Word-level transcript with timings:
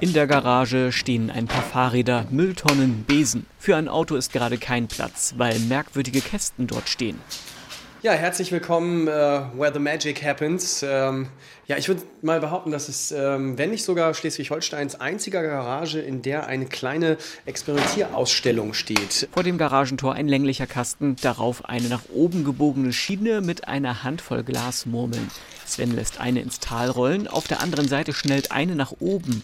In 0.00 0.12
der 0.12 0.28
Garage 0.28 0.92
stehen 0.92 1.28
ein 1.28 1.46
paar 1.46 1.62
Fahrräder, 1.62 2.24
Mülltonnen, 2.30 3.02
Besen. 3.02 3.46
Für 3.58 3.74
ein 3.74 3.88
Auto 3.88 4.14
ist 4.14 4.32
gerade 4.32 4.56
kein 4.56 4.86
Platz, 4.86 5.34
weil 5.36 5.58
merkwürdige 5.58 6.20
Kästen 6.20 6.68
dort 6.68 6.88
stehen. 6.88 7.18
Ja, 8.02 8.12
herzlich 8.12 8.52
willkommen, 8.52 9.08
uh, 9.08 9.10
where 9.58 9.72
the 9.72 9.80
magic 9.80 10.22
happens. 10.22 10.84
Ähm, 10.88 11.26
ja, 11.66 11.78
ich 11.78 11.88
würde 11.88 12.02
mal 12.22 12.38
behaupten, 12.38 12.70
dass 12.70 12.88
es, 12.88 13.10
ähm, 13.10 13.58
wenn 13.58 13.70
nicht 13.70 13.84
sogar 13.84 14.14
Schleswig-Holsteins 14.14 15.00
einziger 15.00 15.42
Garage, 15.42 15.98
in 15.98 16.22
der 16.22 16.46
eine 16.46 16.66
kleine 16.66 17.16
Experimentierausstellung 17.44 18.74
steht. 18.74 19.28
Vor 19.32 19.42
dem 19.42 19.58
Garagentor 19.58 20.14
ein 20.14 20.28
länglicher 20.28 20.68
Kasten, 20.68 21.16
darauf 21.16 21.64
eine 21.64 21.88
nach 21.88 22.02
oben 22.14 22.44
gebogene 22.44 22.92
Schiene 22.92 23.40
mit 23.40 23.66
einer 23.66 24.04
Handvoll 24.04 24.44
Glasmurmeln. 24.44 25.28
Sven 25.66 25.92
lässt 25.96 26.20
eine 26.20 26.40
ins 26.40 26.60
Tal 26.60 26.88
rollen, 26.88 27.26
auf 27.26 27.48
der 27.48 27.60
anderen 27.60 27.88
Seite 27.88 28.12
schnellt 28.12 28.52
eine 28.52 28.76
nach 28.76 28.92
oben. 29.00 29.42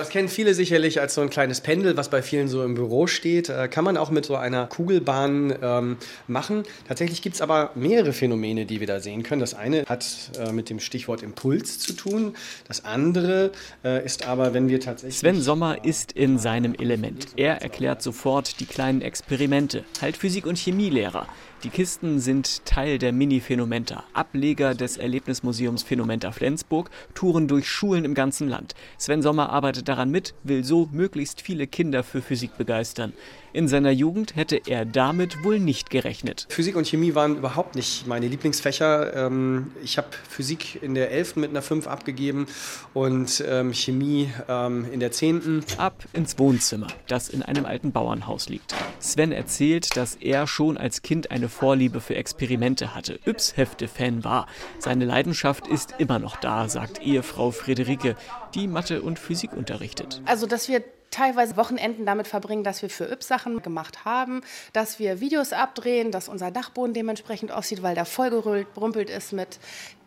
Das 0.00 0.08
kennen 0.08 0.30
viele 0.30 0.54
sicherlich 0.54 0.98
als 0.98 1.14
so 1.14 1.20
ein 1.20 1.28
kleines 1.28 1.60
Pendel, 1.60 1.94
was 1.94 2.08
bei 2.08 2.22
vielen 2.22 2.48
so 2.48 2.64
im 2.64 2.74
Büro 2.74 3.06
steht. 3.06 3.50
Äh, 3.50 3.68
kann 3.68 3.84
man 3.84 3.98
auch 3.98 4.10
mit 4.10 4.24
so 4.24 4.34
einer 4.34 4.64
Kugelbahn 4.64 5.54
ähm, 5.60 5.98
machen. 6.26 6.62
Tatsächlich 6.88 7.20
gibt 7.20 7.34
es 7.34 7.42
aber 7.42 7.72
mehrere 7.74 8.14
Phänomene, 8.14 8.64
die 8.64 8.80
wir 8.80 8.86
da 8.86 9.00
sehen 9.00 9.22
können. 9.22 9.42
Das 9.42 9.52
eine 9.52 9.84
hat 9.84 10.06
äh, 10.38 10.52
mit 10.52 10.70
dem 10.70 10.80
Stichwort 10.80 11.22
Impuls 11.22 11.78
zu 11.80 11.92
tun. 11.92 12.34
Das 12.66 12.82
andere 12.86 13.52
äh, 13.84 14.02
ist 14.02 14.26
aber, 14.26 14.54
wenn 14.54 14.70
wir 14.70 14.80
tatsächlich. 14.80 15.18
Sven 15.18 15.42
Sommer 15.42 15.84
ist 15.84 16.12
in 16.12 16.38
seinem 16.38 16.72
Element. 16.72 17.26
Er 17.36 17.60
erklärt 17.60 18.00
sofort 18.00 18.58
die 18.58 18.66
kleinen 18.66 19.02
Experimente. 19.02 19.84
Halt 20.00 20.16
Physik- 20.16 20.46
und 20.46 20.56
Chemielehrer. 20.56 21.26
Die 21.62 21.68
Kisten 21.68 22.20
sind 22.20 22.64
Teil 22.64 22.96
der 22.96 23.12
Mini-Phänomenta, 23.12 24.04
Ableger 24.14 24.74
des 24.74 24.96
Erlebnismuseums 24.96 25.82
Phänomenta 25.82 26.32
Flensburg, 26.32 26.88
Touren 27.12 27.48
durch 27.48 27.68
Schulen 27.68 28.06
im 28.06 28.14
ganzen 28.14 28.48
Land. 28.48 28.74
Sven 28.96 29.20
Sommer 29.20 29.50
arbeitet 29.50 29.86
daran 29.90 30.10
mit, 30.10 30.34
will 30.44 30.64
so 30.64 30.88
möglichst 30.92 31.40
viele 31.40 31.66
Kinder 31.66 32.04
für 32.04 32.22
Physik 32.22 32.56
begeistern. 32.56 33.12
In 33.52 33.66
seiner 33.66 33.90
Jugend 33.90 34.36
hätte 34.36 34.60
er 34.66 34.84
damit 34.84 35.42
wohl 35.42 35.58
nicht 35.58 35.90
gerechnet. 35.90 36.46
Physik 36.50 36.76
und 36.76 36.86
Chemie 36.86 37.16
waren 37.16 37.36
überhaupt 37.36 37.74
nicht 37.74 38.06
meine 38.06 38.28
Lieblingsfächer. 38.28 39.26
Ähm, 39.26 39.72
ich 39.82 39.98
habe 39.98 40.06
Physik 40.28 40.80
in 40.82 40.94
der 40.94 41.10
11. 41.10 41.34
mit 41.34 41.50
einer 41.50 41.62
5 41.62 41.88
abgegeben 41.88 42.46
und 42.94 43.42
ähm, 43.48 43.72
Chemie 43.72 44.30
ähm, 44.48 44.86
in 44.92 45.00
der 45.00 45.10
10. 45.10 45.64
Ab 45.78 46.04
ins 46.12 46.38
Wohnzimmer, 46.38 46.86
das 47.08 47.28
in 47.28 47.42
einem 47.42 47.66
alten 47.66 47.90
Bauernhaus 47.90 48.48
liegt. 48.48 48.72
Sven 49.00 49.32
erzählt, 49.32 49.96
dass 49.96 50.14
er 50.14 50.46
schon 50.46 50.76
als 50.76 51.02
Kind 51.02 51.32
eine 51.32 51.48
Vorliebe 51.48 52.00
für 52.00 52.14
Experimente 52.14 52.94
hatte, 52.94 53.18
Yps-Hefte-Fan 53.26 54.22
war. 54.22 54.46
Seine 54.78 55.06
Leidenschaft 55.06 55.66
ist 55.66 55.94
immer 55.98 56.20
noch 56.20 56.36
da, 56.36 56.68
sagt 56.68 57.02
Ehefrau 57.02 57.50
Friederike, 57.50 58.14
die 58.54 58.68
Mathe 58.68 59.02
und 59.02 59.18
Physik 59.18 59.52
unterrichtet. 59.80 60.20
Also, 60.26 60.46
dass 60.46 60.68
wir 60.68 60.82
teilweise 61.10 61.56
Wochenenden 61.56 62.06
damit 62.06 62.26
verbringen, 62.26 62.64
dass 62.64 62.82
wir 62.82 62.90
für 62.90 63.10
Yps 63.10 63.28
Sachen 63.28 63.62
gemacht 63.62 64.04
haben, 64.04 64.42
dass 64.72 64.98
wir 64.98 65.20
Videos 65.20 65.52
abdrehen, 65.52 66.10
dass 66.10 66.28
unser 66.28 66.50
Dachboden 66.50 66.94
dementsprechend 66.94 67.52
aussieht, 67.52 67.82
weil 67.82 67.94
der 67.94 68.04
vollgerümpelt 68.04 69.10
ist 69.10 69.32
mit 69.32 69.58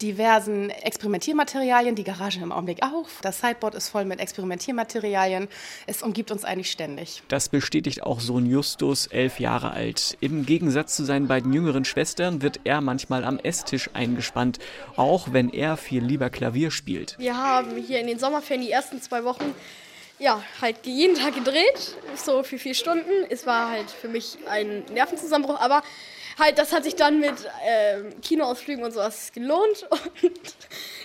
diversen 0.00 0.70
Experimentiermaterialien, 0.70 1.94
die 1.94 2.04
Garage 2.04 2.40
im 2.40 2.50
Augenblick 2.50 2.82
auch. 2.82 3.08
Das 3.22 3.40
Sideboard 3.40 3.74
ist 3.74 3.88
voll 3.88 4.04
mit 4.04 4.20
Experimentiermaterialien. 4.20 5.48
Es 5.86 6.02
umgibt 6.02 6.30
uns 6.30 6.44
eigentlich 6.44 6.70
ständig. 6.70 7.22
Das 7.28 7.48
bestätigt 7.48 8.02
auch 8.02 8.20
Sohn 8.20 8.46
Justus, 8.46 9.06
elf 9.06 9.38
Jahre 9.38 9.70
alt. 9.70 10.16
Im 10.20 10.44
Gegensatz 10.44 10.96
zu 10.96 11.04
seinen 11.04 11.28
beiden 11.28 11.52
jüngeren 11.52 11.84
Schwestern 11.84 12.42
wird 12.42 12.60
er 12.64 12.80
manchmal 12.80 13.24
am 13.24 13.38
Esstisch 13.38 13.90
eingespannt, 13.92 14.58
auch 14.96 15.32
wenn 15.32 15.50
er 15.50 15.76
viel 15.76 16.04
lieber 16.04 16.30
Klavier 16.30 16.70
spielt. 16.70 17.16
Wir 17.18 17.36
haben 17.36 17.76
hier 17.76 18.00
in 18.00 18.06
den 18.08 18.18
Sommerferien 18.18 18.66
die 18.66 18.72
ersten 18.72 19.00
zwei 19.00 19.24
Wochen 19.24 19.54
ja, 20.22 20.40
halt 20.60 20.76
jeden 20.84 21.16
Tag 21.16 21.34
gedreht, 21.34 21.96
so 22.14 22.44
für 22.44 22.56
vier 22.56 22.74
Stunden. 22.74 23.10
Es 23.28 23.44
war 23.44 23.70
halt 23.70 23.90
für 23.90 24.08
mich 24.08 24.38
ein 24.48 24.84
Nervenzusammenbruch, 24.92 25.60
aber 25.60 25.82
halt, 26.38 26.58
das 26.58 26.72
hat 26.72 26.84
sich 26.84 26.94
dann 26.94 27.18
mit 27.18 27.34
äh, 27.66 28.02
Kinoausflügen 28.22 28.84
und 28.84 28.92
sowas 28.92 29.32
gelohnt 29.32 29.88
und 30.22 30.40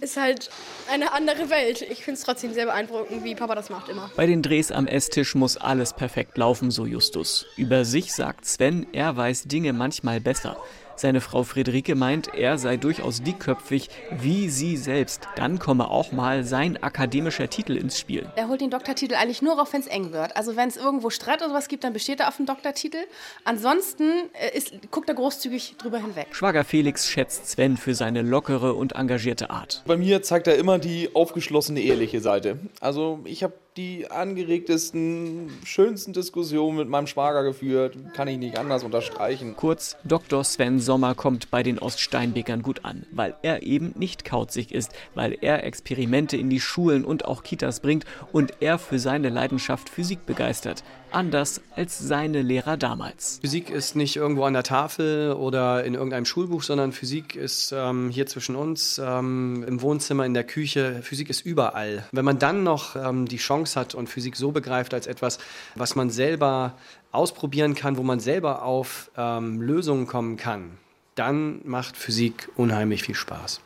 ist 0.00 0.16
halt 0.16 0.48
eine 0.90 1.12
andere 1.12 1.50
Welt. 1.50 1.82
Ich 1.82 2.04
finde 2.04 2.18
es 2.18 2.24
trotzdem 2.24 2.54
sehr 2.54 2.66
beeindruckend, 2.66 3.24
wie 3.24 3.34
Papa 3.34 3.56
das 3.56 3.68
macht 3.68 3.88
immer. 3.88 4.10
Bei 4.14 4.26
den 4.26 4.42
Drehs 4.42 4.70
am 4.70 4.86
Esstisch 4.86 5.34
muss 5.34 5.56
alles 5.56 5.92
perfekt 5.92 6.38
laufen, 6.38 6.70
so 6.70 6.86
Justus. 6.86 7.46
Über 7.56 7.84
sich 7.84 8.12
sagt 8.14 8.46
Sven, 8.46 8.86
er 8.92 9.16
weiß 9.16 9.44
Dinge 9.44 9.72
manchmal 9.72 10.20
besser. 10.20 10.56
Seine 11.00 11.22
Frau 11.22 11.44
Friederike 11.44 11.94
meint, 11.94 12.34
er 12.34 12.58
sei 12.58 12.76
durchaus 12.76 13.22
dickköpfig 13.22 13.88
wie 14.10 14.50
sie 14.50 14.76
selbst. 14.76 15.28
Dann 15.34 15.58
komme 15.58 15.88
auch 15.88 16.12
mal 16.12 16.44
sein 16.44 16.76
akademischer 16.82 17.48
Titel 17.48 17.74
ins 17.74 17.98
Spiel. 17.98 18.28
Er 18.36 18.48
holt 18.48 18.60
den 18.60 18.68
Doktortitel 18.68 19.14
eigentlich 19.14 19.40
nur 19.40 19.58
auf, 19.58 19.72
wenn 19.72 19.80
es 19.80 19.86
eng 19.86 20.12
wird. 20.12 20.36
Also 20.36 20.56
wenn 20.56 20.68
es 20.68 20.76
irgendwo 20.76 21.08
Streit 21.08 21.40
oder 21.40 21.54
was 21.54 21.68
gibt, 21.68 21.84
dann 21.84 21.94
besteht 21.94 22.20
er 22.20 22.28
auf 22.28 22.36
dem 22.36 22.44
Doktortitel. 22.44 22.98
Ansonsten 23.44 24.10
äh, 24.34 24.54
ist, 24.54 24.90
guckt 24.90 25.08
er 25.08 25.14
großzügig 25.14 25.76
drüber 25.78 25.96
hinweg. 25.96 26.26
Schwager 26.32 26.64
Felix 26.64 27.08
schätzt 27.08 27.48
Sven 27.48 27.78
für 27.78 27.94
seine 27.94 28.20
lockere 28.20 28.74
und 28.74 28.92
engagierte 28.92 29.48
Art. 29.48 29.82
Bei 29.86 29.96
mir 29.96 30.20
zeigt 30.20 30.48
er 30.48 30.58
immer 30.58 30.78
die 30.78 31.14
aufgeschlossene, 31.14 31.80
ehrliche 31.80 32.20
Seite. 32.20 32.58
Also 32.80 33.20
ich 33.24 33.42
habe 33.42 33.54
die 33.76 34.10
angeregtesten, 34.10 35.50
schönsten 35.64 36.12
Diskussionen 36.12 36.78
mit 36.78 36.88
meinem 36.88 37.06
Schwager 37.06 37.42
geführt. 37.42 37.96
Kann 38.14 38.28
ich 38.28 38.38
nicht 38.38 38.58
anders 38.58 38.84
unterstreichen. 38.84 39.54
Kurz, 39.56 39.96
Dr. 40.04 40.44
Sven 40.44 40.80
Sommer 40.80 41.14
kommt 41.14 41.50
bei 41.50 41.62
den 41.62 41.78
Oststeinbekern 41.78 42.62
gut 42.62 42.84
an, 42.84 43.06
weil 43.12 43.34
er 43.42 43.62
eben 43.62 43.92
nicht 43.96 44.24
kauzig 44.24 44.72
ist, 44.72 44.92
weil 45.14 45.36
er 45.40 45.64
Experimente 45.64 46.36
in 46.36 46.50
die 46.50 46.60
Schulen 46.60 47.04
und 47.04 47.24
auch 47.24 47.42
Kitas 47.42 47.80
bringt 47.80 48.04
und 48.32 48.54
er 48.60 48.78
für 48.78 48.98
seine 48.98 49.28
Leidenschaft 49.28 49.88
Physik 49.88 50.26
begeistert. 50.26 50.82
Anders 51.12 51.60
als 51.74 51.98
seine 51.98 52.42
Lehrer 52.42 52.76
damals. 52.76 53.38
Physik 53.40 53.68
ist 53.70 53.96
nicht 53.96 54.14
irgendwo 54.16 54.44
an 54.44 54.52
der 54.52 54.62
Tafel 54.62 55.32
oder 55.32 55.84
in 55.84 55.94
irgendeinem 55.94 56.24
Schulbuch, 56.24 56.62
sondern 56.62 56.92
Physik 56.92 57.34
ist 57.34 57.72
ähm, 57.76 58.10
hier 58.10 58.26
zwischen 58.26 58.54
uns, 58.54 59.00
ähm, 59.04 59.64
im 59.66 59.82
Wohnzimmer, 59.82 60.24
in 60.24 60.34
der 60.34 60.44
Küche. 60.44 61.00
Physik 61.02 61.28
ist 61.28 61.40
überall. 61.40 62.04
Wenn 62.12 62.24
man 62.24 62.38
dann 62.38 62.62
noch 62.62 62.94
ähm, 62.94 63.26
die 63.26 63.38
Chance 63.60 63.78
hat 63.78 63.94
und 63.94 64.08
Physik 64.08 64.36
so 64.36 64.52
begreift 64.52 64.94
als 64.94 65.06
etwas, 65.06 65.38
was 65.74 65.94
man 65.96 66.10
selber 66.10 66.74
ausprobieren 67.12 67.74
kann, 67.74 67.96
wo 67.96 68.02
man 68.02 68.20
selber 68.20 68.62
auf 68.62 69.10
ähm, 69.16 69.60
Lösungen 69.60 70.06
kommen 70.06 70.36
kann, 70.36 70.78
dann 71.14 71.60
macht 71.64 71.96
Physik 71.96 72.48
unheimlich 72.56 73.02
viel 73.02 73.14
Spaß. 73.14 73.60